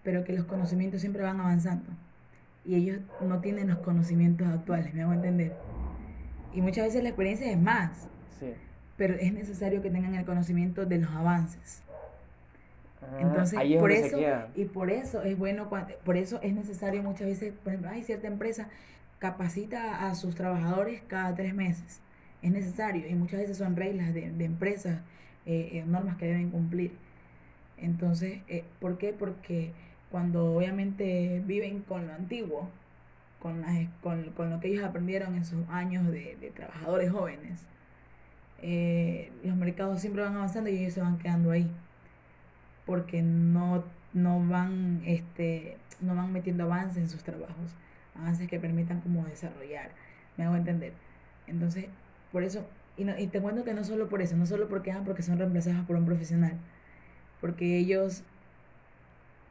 [0.02, 1.90] pero que los conocimientos siempre van avanzando.
[2.64, 5.52] Y ellos no tienen los conocimientos actuales, me hago entender.
[6.54, 8.52] Y muchas veces la experiencia es más, Sí.
[8.96, 11.82] pero es necesario que tengan el conocimiento de los avances.
[13.18, 14.18] Entonces, Ah, ahí es por eso,
[14.54, 15.70] y por eso es bueno,
[16.04, 18.68] por eso es necesario muchas veces, por ejemplo, hay cierta empresa
[19.18, 22.00] capacita a sus trabajadores cada tres meses.
[22.42, 24.98] Es necesario y muchas veces son reglas de, de empresas,
[25.46, 26.92] eh, eh, normas que deben cumplir.
[27.78, 29.14] Entonces, eh, ¿por qué?
[29.18, 29.72] Porque
[30.10, 32.68] cuando obviamente viven con lo antiguo,
[33.40, 37.66] con, las- con, con lo que ellos aprendieron en sus años de, de trabajadores jóvenes,
[38.62, 41.70] eh, los mercados siempre van avanzando y ellos se van quedando ahí
[42.86, 47.74] porque no, no van este no van metiendo avances en sus trabajos
[48.14, 49.90] avances que permitan como desarrollar
[50.36, 50.92] me hago entender.
[51.46, 51.86] Entonces
[52.32, 52.64] por eso
[52.96, 55.22] y, no, y te cuento que no solo por eso no solo porque ah, porque
[55.22, 56.54] son reemplazados por un profesional
[57.40, 58.22] porque ellos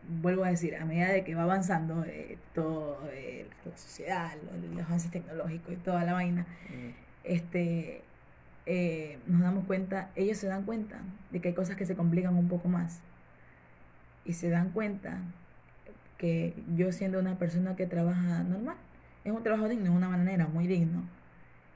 [0.07, 4.75] vuelvo a decir a medida de que va avanzando eh, todo eh, la sociedad los,
[4.75, 6.89] los avances tecnológicos y toda la vaina Mm.
[7.23, 8.01] este,
[8.65, 10.99] eh, nos damos cuenta, ellos se dan cuenta
[11.31, 13.01] de que hay cosas que se complican un poco más.
[14.25, 15.19] Y se dan cuenta
[16.17, 18.75] que yo siendo una persona que trabaja normal,
[19.23, 21.03] es un trabajo digno, de una manera muy digno.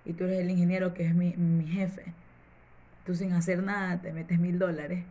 [0.05, 2.13] Y tú eres el ingeniero que es mi, mi jefe.
[3.05, 5.03] Tú sin hacer nada te metes mil dólares.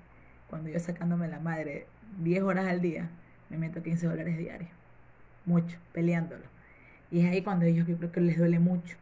[0.48, 1.86] Cuando yo sacándome la madre
[2.20, 3.08] 10 horas al día,
[3.50, 4.70] me meto 15 dólares diarios.
[5.44, 6.44] Mucho, peleándolo.
[7.10, 8.96] Y es ahí cuando ellos yo creo que les duele mucho.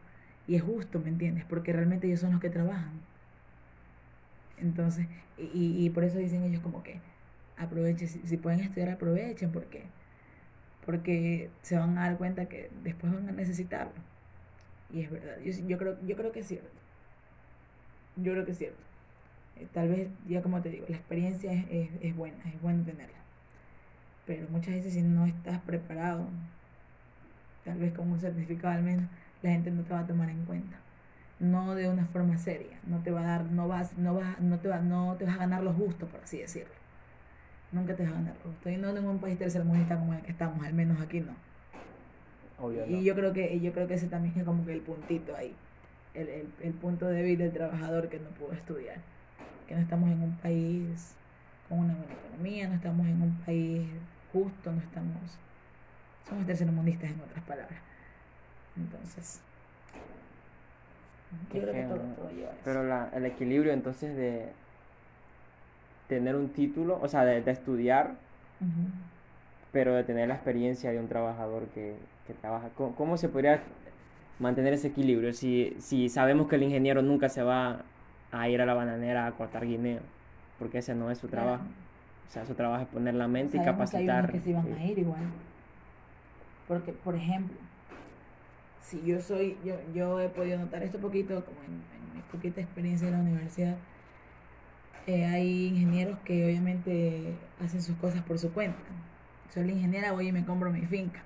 [0.47, 1.45] Y es justo, ¿me entiendes?
[1.45, 2.91] Porque realmente ellos son los que trabajan.
[4.57, 6.99] Entonces, y, por eso dicen ellos como que
[7.57, 9.83] aprovechen, si, pueden estudiar, aprovechen, porque
[10.85, 13.93] porque se van a dar cuenta que después van a necesitarlo.
[14.91, 16.69] Y es verdad, yo, yo, creo, yo creo que es cierto.
[18.17, 18.90] Yo creo que es cierto.
[19.57, 22.83] Eh, Tal vez, ya como te digo, la experiencia es, es, es buena, es bueno
[22.83, 23.17] tenerla.
[24.25, 26.25] Pero muchas veces si no estás preparado,
[27.65, 29.05] tal vez con un certificado al menos,
[29.41, 30.77] la gente no te va a tomar en cuenta.
[31.39, 34.59] No de una forma seria, no te va a dar, no vas, no vas, no
[34.59, 36.73] te va, no te vas a ganar lo justo, por así decirlo.
[37.71, 38.69] Nunca te vas a ganar lo justo.
[38.69, 41.35] Y no en un país tercermundista como el que estamos, al menos aquí no.
[42.57, 43.01] Obvio, Y no.
[43.03, 45.55] yo creo que, yo creo que ese también es como que el puntito ahí,
[46.13, 48.97] el, el, el punto débil del trabajador que no pudo estudiar.
[49.71, 51.15] Que no estamos en un país
[51.69, 53.87] con una buena economía, no estamos en un país
[54.33, 55.37] justo, no estamos,
[56.27, 57.79] somos tercermundistas en otras palabras.
[58.75, 59.39] Entonces,
[61.53, 62.51] yo creo que todo, todo lleva.
[62.65, 64.49] Pero la, el equilibrio entonces de
[66.09, 68.15] tener un título, o sea, de, de estudiar,
[69.71, 71.95] pero de tener la experiencia de un trabajador que,
[72.27, 72.67] que trabaja.
[72.75, 73.61] ¿Cómo, cómo se podría
[74.37, 77.85] mantener ese equilibrio si, si sabemos que el ingeniero nunca se va
[78.31, 80.01] a ir a la bananera a cortar guineo?
[80.59, 81.43] Porque ese no es su Claro.
[81.45, 81.63] trabajo.
[82.27, 84.31] O sea, su trabajo es poner la mente y que hay capacitar.
[84.31, 84.71] que van sí.
[84.79, 85.19] a ir igual.
[86.67, 87.57] Porque, por ejemplo,
[88.81, 92.61] si yo soy, yo, yo he podido notar esto poquito, como en, en mi poquita
[92.61, 93.75] experiencia en la universidad,
[95.07, 98.77] eh, hay ingenieros que obviamente hacen sus cosas por su cuenta.
[99.53, 101.21] Soy la ingeniera, voy y me compro mi finca,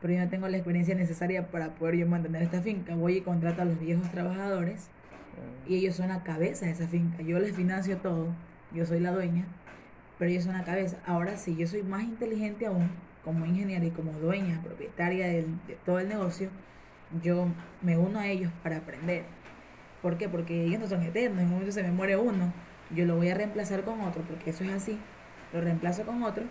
[0.00, 2.94] pero yo no tengo la experiencia necesaria para poder yo mantener esta finca.
[2.94, 4.88] Voy y contrato a los viejos trabajadores
[5.64, 7.22] y ellos son la cabeza de esa finca.
[7.22, 8.36] Yo les financio todo,
[8.70, 9.48] yo soy la dueña,
[10.18, 11.02] pero ellos son la cabeza.
[11.04, 12.90] Ahora sí, yo soy más inteligente aún,
[13.22, 16.50] como ingeniera y como dueña, propietaria del- de todo el negocio,
[17.10, 19.26] yo me uno a ellos para aprender.
[20.00, 20.28] ¿Por qué?
[20.28, 22.54] Porque ellos no son eternos, en un momento se me muere uno,
[22.90, 25.06] yo lo voy a reemplazar con otro, porque eso es así,
[25.52, 26.50] lo reemplazo con otro,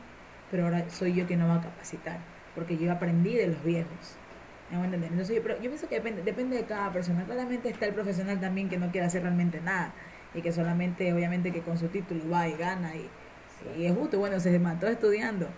[0.50, 4.22] pero ahora soy yo quien lo va a capacitar, porque yo aprendí de los viejos.
[4.72, 5.12] ¿Me voy a entender?
[5.12, 7.26] Entonces, yo, pero yo pienso que depende, depende de cada persona.
[7.26, 9.94] Claramente está el profesional también que no quiere hacer realmente nada
[10.34, 13.12] y que solamente, obviamente, que con su título va y gana y,
[13.76, 15.50] y es justo, bueno, se mató estudiando,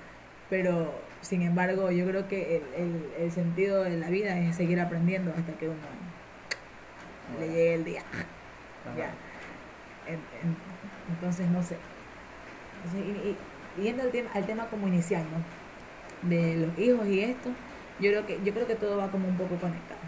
[0.50, 4.80] pero sin embargo, yo creo que el, el, el sentido de la vida es seguir
[4.80, 5.88] aprendiendo hasta que uno
[7.40, 8.04] le llegue el día.
[8.98, 9.16] Ya.
[10.08, 10.58] En- en-
[11.08, 11.78] entonces, no sé.
[12.78, 13.38] Entonces, y
[13.76, 15.44] yendo al tema, al tema como inicial, ¿no?
[16.24, 17.56] De los hijos y esto,
[17.98, 20.02] yo creo que, yo creo que todo va como un poco conectado.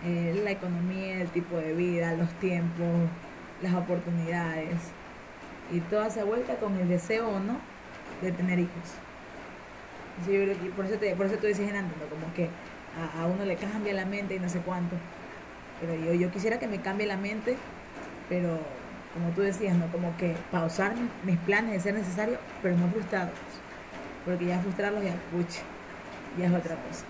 [0.00, 3.12] Eh, la economía, el tipo de vida, los tiempos,
[3.58, 4.96] las oportunidades,
[5.68, 7.68] y toda esa vuelta con el deseo o no
[8.20, 9.02] de tener hijos.
[10.16, 12.08] Entonces, yo creo que por eso te, por eso tú dices antes, ¿no?
[12.08, 12.54] como que
[12.92, 15.00] a, a uno le cambia la mente y no sé cuánto.
[15.78, 17.60] Pero yo, yo quisiera que me cambie la mente,
[18.28, 19.90] pero como tú decías, ¿no?
[19.90, 23.64] Como que pausar mis, planes de ser necesario, pero no frustrarlos.
[24.24, 25.71] Porque ya frustrarlos ya, pucha,
[26.38, 27.04] ya es otra cosa.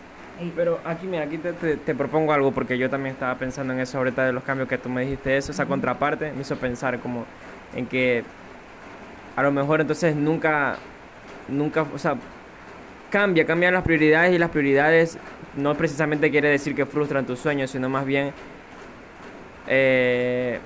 [0.57, 3.81] Pero aquí, mira, aquí te, te- te propongo algo porque yo también estaba pensando en
[3.81, 6.99] eso ahorita de los cambios que tú me dijiste eso, esa contraparte me hizo pensar
[6.99, 7.25] como
[7.77, 8.25] en que
[9.37, 10.77] a lo mejor entonces nunca,
[11.49, 12.17] nunca, o sea,
[13.11, 15.17] cambia, cambian las prioridades y las prioridades
[15.57, 18.33] no precisamente quiere decir que frustran tus sueños, sino más bien
[19.69, 20.59] eh,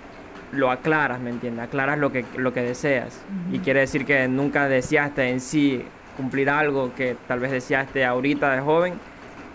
[0.53, 1.65] lo aclaras, ¿me entiendes?
[1.65, 3.21] Aclaras lo que, lo que deseas.
[3.53, 5.85] Y quiere decir que nunca deseaste en sí
[6.17, 8.95] cumplir algo que tal vez deseaste ahorita de joven,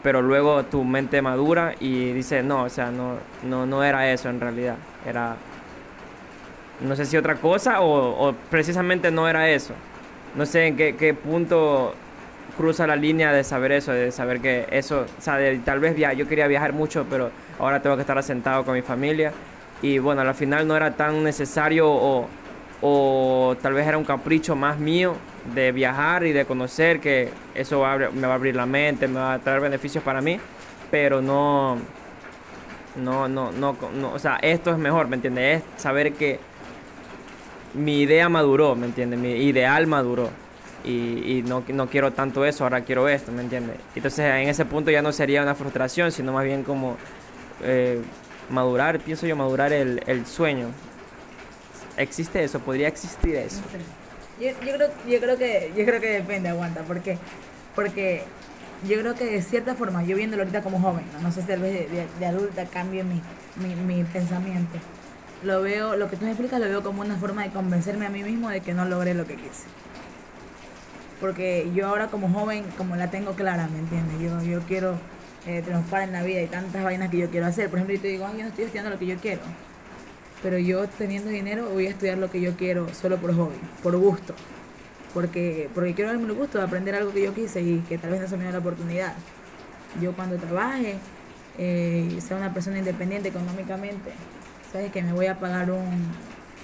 [0.04, 4.30] pero luego tu mente madura y dice, no, o sea, no, no, no era eso
[4.30, 4.76] en realidad,
[5.08, 5.36] era,
[6.82, 9.74] no sé si otra cosa o, precisamente no era eso.
[10.36, 11.94] No sé en qué, qué punto
[12.58, 15.96] cruza la línea de saber eso, de saber que eso, o sea, de, tal vez
[15.96, 19.34] via yo quería viajar mucho, pero ahora tengo que estar asentado con mi familia.
[19.82, 22.28] Y bueno, al final no era tan necesario o,
[22.82, 25.16] o tal vez era un capricho más mío
[25.56, 29.34] de viajar y de conocer que eso me va a abrir la mente, me va
[29.34, 30.40] a traer beneficios para mí,
[30.90, 31.78] pero no,
[32.96, 33.78] no, no, no,
[34.14, 35.64] o sea, esto es mejor, ¿me entiendes?
[35.64, 36.40] Es saber que
[37.74, 39.20] mi idea maduró, ¿me entiendes?
[39.20, 40.30] Mi ideal maduró.
[40.84, 43.78] Y, y no, no quiero tanto eso, ahora quiero esto, ¿me entiendes?
[43.96, 46.98] Entonces en ese punto ya no sería una frustración, sino más bien como
[47.64, 48.02] eh,
[48.50, 50.70] madurar, pienso yo, madurar el, el sueño.
[51.98, 52.60] ¿Existe eso?
[52.60, 53.62] ¿Podría existir eso?
[54.42, 57.20] Yo, yo creo, yo creo que yo creo que depende, aguanta, porque
[57.76, 58.26] porque
[58.82, 61.48] yo creo que de cierta forma, yo viéndolo ahorita como joven, no, No sé si
[61.48, 63.24] tal vez de, adulta cambie mi,
[63.56, 64.82] mi, mi pensamiento.
[65.42, 68.10] Lo veo, lo que tú me explicas lo veo como una forma de convencerme a
[68.10, 69.70] mí mismo de que no logré lo que quise.
[71.20, 74.20] Porque yo ahora como joven, como la tengo clara, ¿me entiendes?
[74.20, 75.02] Yo, yo quiero
[75.46, 77.70] eh, triunfar en la vida y tantas vainas que yo quiero hacer.
[77.70, 79.56] Por ejemplo, yo te digo, ay, yo no estoy estudiando lo que yo quiero
[80.42, 83.96] pero yo teniendo dinero voy a estudiar lo que yo quiero solo por hobby, por
[83.98, 84.34] gusto,
[85.14, 88.12] porque porque quiero darme el gusto de aprender algo que yo quise y que tal
[88.12, 89.14] vez no se me dio la oportunidad.
[90.02, 90.96] Yo cuando trabaje,
[91.58, 94.12] eh, sea una persona independiente económicamente,
[94.72, 96.08] sabes que me voy a pagar un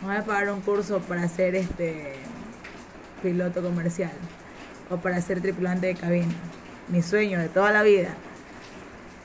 [0.01, 2.15] me voy a pagar un curso para ser este
[3.21, 4.11] piloto comercial
[4.89, 6.33] o para ser tripulante de cabina,
[6.87, 8.09] mi sueño de toda la vida.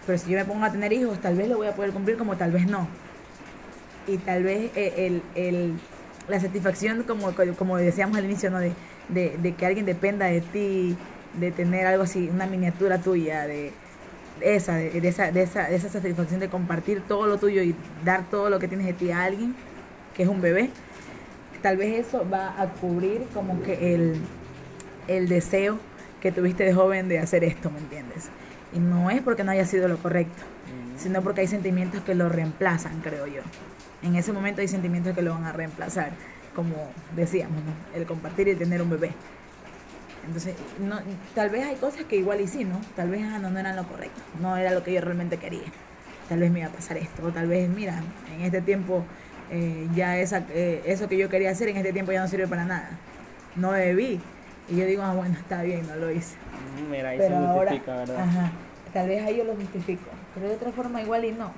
[0.06, 2.16] Pero si yo me pongo a tener hijos, tal vez lo voy a poder cumplir
[2.16, 2.88] como tal vez no
[4.06, 5.74] y tal vez eh, el, el-
[6.28, 8.60] la satisfacción, como, como decíamos al inicio, ¿no?
[8.60, 8.72] de,
[9.08, 10.96] de, de que alguien dependa de ti,
[11.38, 13.72] de tener algo así, una miniatura tuya, de
[14.40, 17.74] esa, de, de esa, de, esa, de esa satisfacción de compartir todo lo tuyo y
[18.04, 19.54] dar todo lo que tienes de ti a alguien,
[20.16, 20.70] que es un bebé,
[21.60, 24.16] tal vez eso va a cubrir como que el,
[25.08, 25.78] el deseo
[26.20, 28.28] que tuviste de joven de hacer esto, ¿me entiendes?
[28.74, 30.42] Y no es porque no haya sido lo correcto,
[30.96, 33.42] sino porque hay sentimientos que lo reemplazan, creo yo.
[34.02, 36.10] En ese momento hay sentimientos que lo van a reemplazar,
[36.54, 36.74] como
[37.14, 37.98] decíamos, ¿no?
[37.98, 39.12] el compartir y el tener un bebé.
[40.26, 41.00] Entonces, no,
[41.34, 42.80] tal vez hay cosas que igual y sí, ¿no?
[42.96, 45.66] Tal vez ah, no, no eran lo correcto, no era lo que yo realmente quería.
[46.28, 48.02] Tal vez me iba a pasar esto, o tal vez, mira,
[48.36, 49.04] en este tiempo
[49.50, 52.46] eh, ya esa, eh, eso que yo quería hacer en este tiempo ya no sirve
[52.46, 52.90] para nada.
[53.56, 54.20] No debí.
[54.70, 56.36] Y yo digo, ah, bueno, está bien, no lo hice.
[56.90, 58.20] Mira, ahí Pero se ahora, justifica, ¿verdad?
[58.20, 58.50] ajá,
[58.94, 61.50] tal vez ahí yo lo justifico, pero de otra forma igual y no.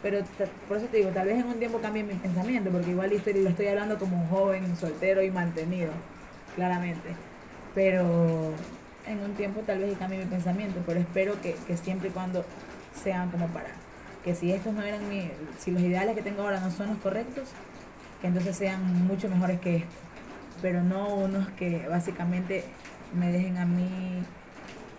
[0.00, 0.20] Pero
[0.66, 3.34] por eso te digo, tal vez en un tiempo cambie mi pensamiento, porque igual estoy,
[3.42, 6.04] lo estoy hablando como un joven, soltero y mantenido,
[6.52, 7.24] claramente.
[7.72, 8.72] Pero
[9.04, 12.52] en un tiempo tal vez cambie mi pensamiento, pero espero que, que siempre y cuando
[12.90, 13.88] sean como para,
[14.22, 16.98] que si estos no eran mi, si los ideales que tengo ahora no son los
[16.98, 17.58] correctos,
[18.18, 20.04] que entonces sean mucho mejores que estos,
[20.60, 22.80] pero no unos que básicamente
[23.10, 24.36] me dejen a mí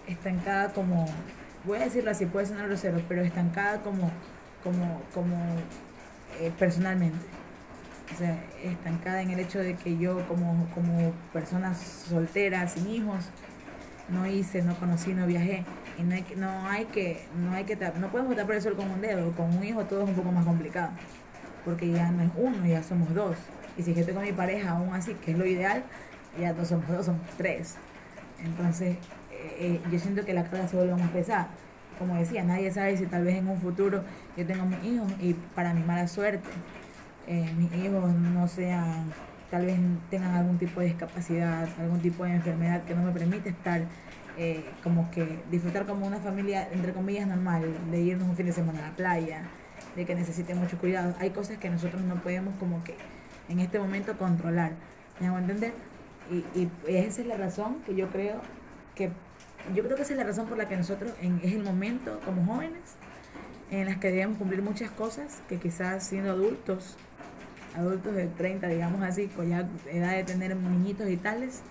[0.03, 1.33] estancada como,
[1.63, 4.23] voy a decirlo así, puede sonar grosero, pero estancada como,
[4.63, 5.35] como, como
[6.39, 7.25] eh, personalmente.
[8.13, 13.25] O sea, estancada en el hecho de que yo como, como persona soltera, sin hijos,
[14.09, 15.65] no hice, no conocí, no viajé.
[15.97, 18.89] Y no hay que, no hay que, no hay que, no podemos el sol con
[18.89, 19.31] un dedo.
[19.31, 20.91] Con un hijo todo es un poco más complicado.
[21.65, 23.35] Porque ya no es uno, ya somos dos.
[23.77, 25.83] Y si yo tengo mi pareja aún así, que es lo ideal,
[26.39, 27.75] ya no somos dos, somos tres.
[28.43, 28.97] Entonces,
[29.31, 31.49] eh, eh, yo siento que la carga se vuelve más pesada.
[31.97, 34.05] Como decía, nadie sabe si tal vez en un futuro
[34.35, 36.65] yo tengo mis hijos y para mi mala suerte,
[37.23, 39.15] eh, mis hijos no sean
[39.49, 39.79] tal vez
[40.09, 43.89] tengan algún tipo de discapacidad, algún tipo de enfermedad que no me permite estar
[44.35, 48.53] eh, como que disfrutar como una familia, entre comillas, normal, de irnos un fin de
[48.53, 49.55] semana a la playa,
[49.93, 51.15] de que necesiten mucho cuidado.
[51.19, 53.07] Hay cosas que nosotros no podemos como que
[53.47, 54.79] en este momento controlar.
[55.17, 55.87] ¿Me hago entender?
[56.25, 58.53] Y, y esa es la razón que yo creo
[58.93, 59.26] que,
[59.73, 62.19] yo creo que esa es la razón por la que nosotros en, es el momento
[62.25, 62.95] como jóvenes
[63.71, 66.97] en las que debemos cumplir muchas cosas que quizás siendo adultos
[67.77, 71.61] adultos de 30, digamos así, con ya edad de tener niñitos y tales,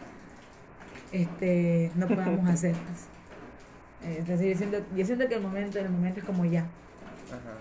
[1.12, 3.08] este, no podamos hacerlas.
[4.04, 6.60] Eh, entonces yo siento, yo siento que el momento, el momento es como ya.
[6.60, 7.58] Ajá.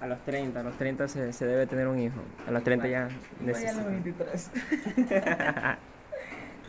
[0.00, 2.20] A los 30, a los 30 se, se debe tener un hijo.
[2.46, 3.08] A los 30 ya
[3.40, 3.72] necesita.
[3.72, 4.50] a los 23.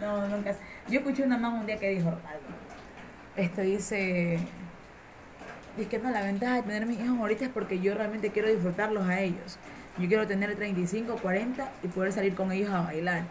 [0.02, 0.56] no, nunca.
[0.88, 2.48] Yo escuché una mamá un día que dijo algo.
[3.36, 4.40] Esto dice.
[5.76, 8.50] Dice que no, la ventaja de tener mis hijos ahorita es porque yo realmente quiero
[8.50, 9.60] disfrutarlos a ellos.
[10.00, 13.24] Yo quiero tener 35, 40 y poder salir con ellos a bailar.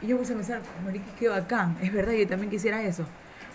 [0.00, 1.76] Y yo puse a pensar, marica, qué bacán.
[1.82, 3.04] Es verdad, yo también quisiera eso.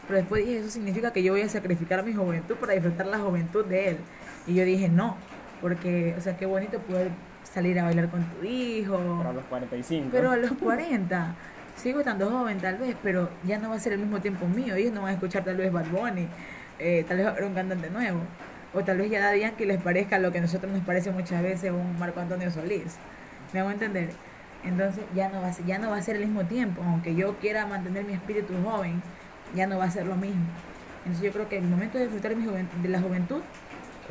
[0.07, 3.19] Pero después dije, eso significa que yo voy a sacrificar mi juventud para disfrutar la
[3.19, 3.97] juventud de él.
[4.45, 5.15] Y yo dije, no.
[5.61, 7.11] Porque, o sea, qué bonito poder
[7.43, 8.97] salir a bailar con tu hijo.
[8.97, 10.09] Pero a los 45.
[10.11, 11.35] Pero a los 40.
[11.75, 14.75] Sigo estando joven tal vez, pero ya no va a ser el mismo tiempo mío.
[14.75, 16.27] Ellos no van a escuchar tal vez Bad Bunny.
[16.79, 18.19] Eh, tal vez un cantante nuevo
[18.73, 21.41] o tal vez ya da que les parezca lo que a nosotros nos parece muchas
[21.43, 22.97] veces un Marco Antonio Solís.
[23.53, 24.09] ¿Me hago entender?
[24.63, 27.13] Entonces ya no, va a ser, ya no va a ser el mismo tiempo, aunque
[27.13, 29.01] yo quiera mantener mi espíritu joven,
[29.55, 30.47] ya no va a ser lo mismo.
[31.05, 33.41] Entonces yo creo que el momento de disfrutar de la juventud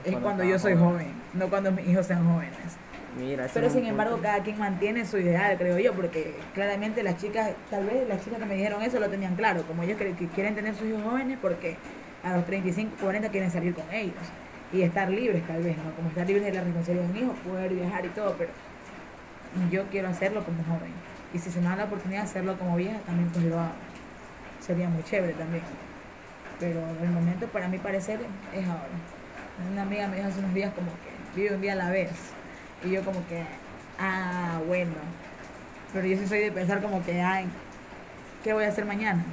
[0.05, 1.13] es, cuando, yo soy joven.
[1.35, 2.77] no cuando mis hijos sean jóvenes.
[3.15, 7.69] Mira, Pero sin embargo, cada quien mantiene su ideal, creo yo, porque claramente las chicas,
[7.69, 10.33] tal vez las chicas que me dijeron eso lo tenían claro, como ellos que, que
[10.33, 11.83] quieren tener sus hijos jóvenes porque
[12.23, 14.35] a los 35, 40 quieren salir con ellos
[14.71, 15.95] y estar libres tal vez, ¿no?
[15.95, 18.55] Como estar libres de la responsabilidad de un hijo, poder viajar y todo, pero
[19.51, 21.07] yo quiero hacerlo como joven.
[21.31, 23.89] Y si se me da la oportunidad de hacerlo como vieja, también pues lo hago.
[24.59, 25.79] Sería muy chévere también.
[26.59, 29.03] Pero el momento para mí parecer es ahora.
[29.57, 32.42] Una amiga me dijo hace unos días como que vive un día a la vez.
[32.85, 33.45] Y yo como que,
[33.99, 34.95] ah, bueno.
[35.93, 37.47] Pero yo sí soy de pensar como que, ay,
[38.43, 39.25] ¿qué voy a hacer mañana?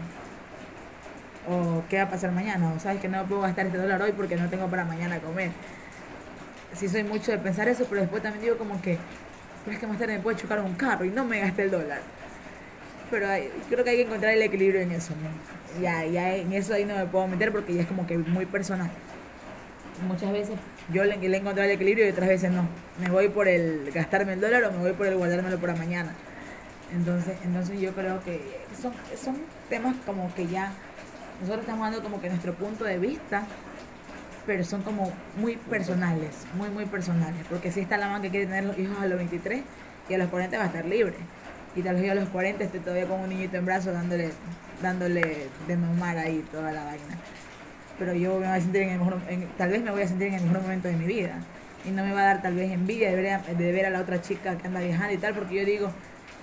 [1.50, 4.12] o qué va a pasar mañana, o sabes que no puedo gastar este dólar hoy
[4.12, 5.52] porque no tengo para mañana comer.
[6.76, 8.98] Sí soy mucho de pensar eso, pero después también digo como que,
[9.66, 11.72] pero es que más tarde me puede chocar un carro y no me gasté el
[11.72, 12.02] dólar.
[13.10, 13.28] Pero
[13.70, 15.14] creo que hay que encontrar el equilibrio en eso,
[15.82, 18.46] Ya, ya en eso ahí no me puedo meter porque ya es como que muy
[18.46, 18.92] personal.
[20.08, 20.56] Muchas veces
[20.94, 22.68] yo le, le he encontrado el equilibrio y otras veces no.
[23.02, 26.14] Me voy por el gastarme el dólar o me voy por el guardármelo para mañana.
[26.94, 28.42] Entonces, entonces yo creo que
[28.82, 29.38] son, son
[29.70, 30.72] temas como que ya
[31.42, 33.44] nosotros estamos dando como que nuestro punto de vista,
[34.46, 37.46] pero son como muy personales, muy, muy personales.
[37.50, 39.62] Porque si está la mamá que quiere tener los hijos a los 23
[40.10, 41.16] y a los 40 va a estar libre.
[41.76, 44.32] Y tal vez yo a los 40 esté todavía con un niñito en brazos dándole,
[44.82, 47.18] dándole de mamar ahí toda la vaina.
[48.00, 49.18] Pero yo me voy a sentir en el mejor,
[49.58, 51.40] tal vez me voy a sentir en el mejor momento de mi vida.
[51.86, 53.90] Y no me va a dar tal vez envidia de ver, a, de ver a
[53.90, 55.92] la otra chica que anda viajando y tal, porque yo digo,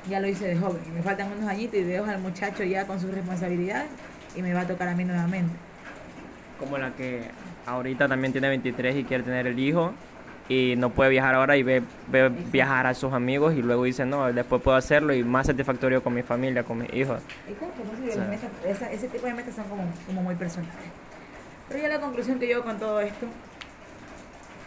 [0.09, 0.81] ya lo hice de joven.
[0.87, 3.88] Y me faltan unos añitos y dejo al muchacho ya con sus responsabilidades
[4.37, 5.55] y me va a tocar a mí nuevamente.
[6.59, 7.23] Como la que
[7.66, 9.92] ahorita también tiene 23 y quiere tener el hijo
[10.49, 11.83] y no puede viajar ahora y ve,
[12.53, 16.14] viajar a sus amigos y luego dice, no, después puedo hacerlo y más satisfactorio con
[16.14, 17.21] mi familia, con mis hijos.
[18.64, 20.75] Exacto, ese tipo de metas son como, como muy personales.
[21.68, 23.26] Pero ya la conclusión que yo con todo esto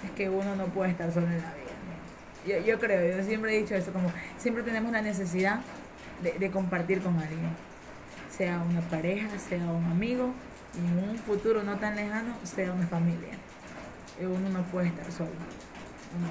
[0.04, 2.60] es que uno no puede estar solo en la vida.
[2.66, 5.60] Yo, creo, yo siempre he dicho eso, como siempre tenemos la necesidad
[6.22, 7.50] de, compartir con alguien
[8.30, 10.34] sea una pareja, sea un amigo,
[10.74, 13.34] y en un futuro no tan lejano, sea una familia.
[14.22, 15.32] Uno no puede estar solo.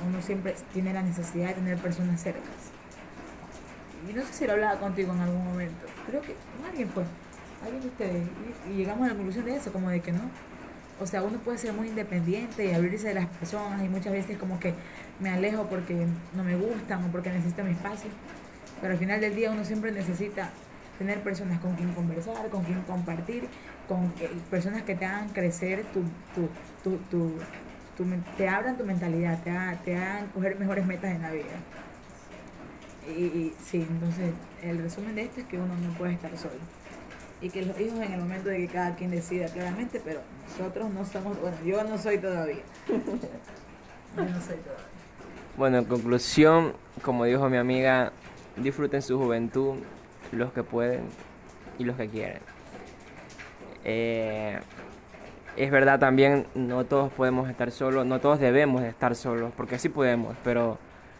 [0.09, 2.73] Uno, siempre tiene la necesidad de tener personas cercas.
[4.09, 5.87] Y no sé si lo hablaba contigo en algún momento.
[6.07, 6.35] Creo que
[6.66, 7.05] alguien fue,
[7.62, 8.27] alguien de ustedes.
[8.71, 10.31] Y, llegamos a la conclusión de eso, como de que no.
[11.01, 14.37] O sea, uno puede ser muy independiente y abrirse de las personas y muchas veces
[14.37, 14.75] como que
[15.21, 18.11] me alejo porque no me gustan o porque necesito mi espacio.
[18.81, 20.51] Pero al final del día uno siempre necesita
[20.99, 23.49] tener personas con quien conversar, con quien compartir,
[23.87, 24.13] con
[24.51, 26.03] personas que te hagan crecer tu,
[26.35, 26.49] tu,
[26.83, 27.33] tu, tu,
[28.37, 29.53] te abran tu mentalidad, te,
[29.85, 31.45] te hagan coger mejores metas en la vida.
[33.09, 34.33] Y, sí, entonces
[34.63, 36.78] el resumen de esto es que uno no puede estar solo.
[37.41, 40.91] Y que los hijos en el momento de que cada quien decida claramente, pero nosotros
[40.91, 42.62] no somos, bueno, yo no soy todavía.
[44.16, 44.86] Yo no soy todavía.
[45.57, 46.72] Bueno, en conclusión,
[47.03, 48.12] como dijo mi amiga,
[48.57, 49.76] disfruten su juventud
[50.32, 51.03] los que pueden
[51.78, 52.41] y los que quieren.
[53.84, 54.59] Eh,
[55.57, 59.78] es verdad también, no todos podemos estar solos, no todos debemos de estar solos, porque
[59.78, 60.78] sí podemos, pero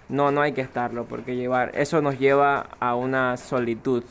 [0.09, 4.05] no, no hay que estarlo, porque llevar, eso nos lleva a una solitud,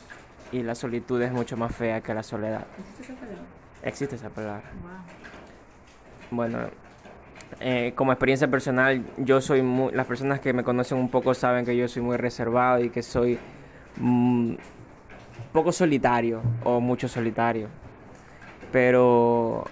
[0.52, 2.66] y la solitud es mucho más fea que la soledad.
[2.78, 3.44] ¿Existe esa palabra?
[3.84, 4.64] Existe esa palabra.
[4.82, 4.92] Wow.
[6.32, 6.60] Bueno,
[7.60, 11.66] eh, como experiencia personal, yo soy muy, las personas que me conocen un poco saben
[11.66, 13.40] que yo soy muy reservado y que soy
[13.98, 14.56] mm,
[15.54, 17.68] poco solitario o mucho solitario.
[18.72, 19.66] Pero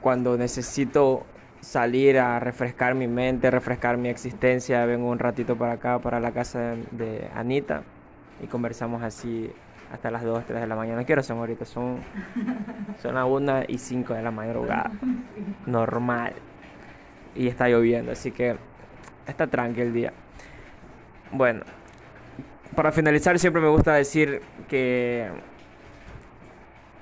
[0.00, 1.24] cuando necesito
[1.60, 6.32] salir a refrescar mi mente, refrescar mi existencia, vengo un ratito para acá, para la
[6.32, 7.82] casa de, de Anita
[8.42, 9.52] y conversamos así
[9.92, 11.04] hasta las 2, 3 de la mañana.
[11.04, 11.64] ¿Qué hora son ahorita?
[11.64, 11.98] Son,
[13.02, 14.90] son las 1 y 5 de la madrugada.
[15.66, 16.32] Normal.
[17.34, 18.56] Y está lloviendo, así que
[19.26, 20.12] está tranquilo el día.
[21.30, 21.62] Bueno,
[22.74, 25.28] para finalizar siempre me gusta decir que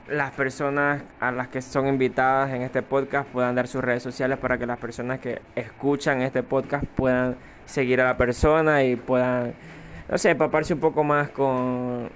[0.08, 4.38] las personas a las que son invitadas en este podcast puedan dar sus redes sociales
[4.38, 9.54] para que las personas que escuchan este podcast puedan seguir a la persona y puedan,
[10.08, 12.10] no sé, empaparse un poco más con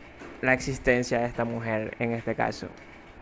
[0.45, 2.69] la existencia de esta mujer en este caso.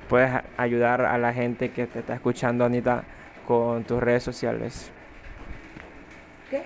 [0.09, 3.05] Puedes ayudar a la gente que te está escuchando, Anita,
[3.47, 4.91] con tus redes sociales.
[6.51, 6.65] ¿Qué?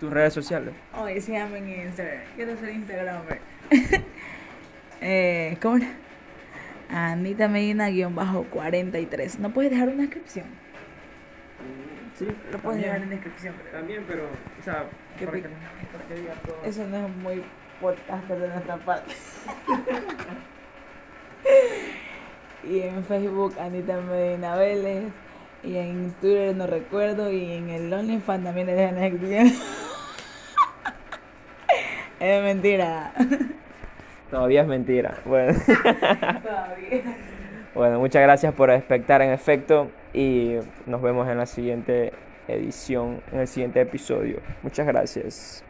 [0.00, 0.74] Tus redes sociales.
[1.00, 2.22] Oye, síganme en Instagram.
[2.34, 3.40] Quiero ser Instagramer.
[5.00, 5.90] eh, ¿Cómo era?
[6.90, 9.38] Anita Medina-43.
[9.38, 10.46] ¿No puedes dejar una descripción?
[12.18, 13.54] Sí, Lo puedes dejar en descripción.
[13.70, 16.56] También, pero, o sea, Qué para que, para que diga todo.
[16.64, 17.42] Eso no es muy
[17.80, 19.14] podcaster de nuestra parte.
[22.64, 25.04] y en Facebook Anita Medina Vélez.
[25.62, 27.30] Y en Twitter no recuerdo.
[27.30, 29.48] Y en el OnlyFans también le dejan descripción.
[32.20, 33.12] es mentira.
[34.30, 35.18] Todavía es mentira.
[35.24, 35.58] Bueno.
[36.42, 37.02] Todavía.
[37.74, 40.54] Bueno, muchas gracias por espectar en efecto y
[40.86, 42.14] nos vemos en la siguiente
[42.48, 44.40] edición, en el siguiente episodio.
[44.62, 45.65] Muchas gracias.